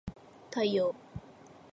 [0.49, 0.95] 太陽